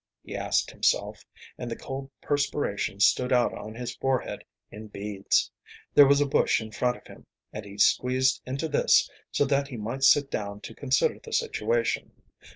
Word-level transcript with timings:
he 0.23 0.35
asked 0.35 0.71
himself, 0.71 1.23
and 1.59 1.69
the 1.69 1.75
cold 1.75 2.09
perspiration 2.21 2.99
stood 2.99 3.31
out 3.31 3.53
on 3.53 3.75
his 3.75 3.95
forehead 3.97 4.43
in 4.71 4.87
beads. 4.87 5.51
There 5.93 6.07
was 6.07 6.19
a 6.19 6.25
bush 6.25 6.59
in 6.59 6.71
front 6.71 6.97
of 6.97 7.05
him, 7.05 7.27
and 7.53 7.63
he 7.65 7.77
squeezed 7.77 8.41
into 8.43 8.67
this, 8.67 9.07
so 9.31 9.45
that 9.45 9.67
he 9.67 9.77
might 9.77 10.03
sit 10.03 10.31
down 10.31 10.61
to 10.61 10.73
consider 10.73 11.19
the 11.19 11.33
situation. 11.33 12.13